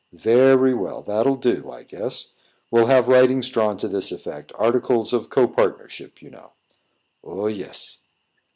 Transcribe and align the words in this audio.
"Very 0.13 0.73
well; 0.73 1.03
that'll 1.03 1.35
do, 1.35 1.69
I 1.69 1.83
guess. 1.83 2.33
We'll 2.71 2.87
have 2.87 3.07
writings 3.07 3.51
drawn 3.51 3.77
to 3.77 3.87
this 3.87 4.11
effect 4.11 4.51
articles 4.55 5.13
of 5.13 5.29
co 5.29 5.47
partnership, 5.47 6.23
you 6.23 6.31
know." 6.31 6.53
"Oh, 7.23 7.45
yes." 7.45 7.99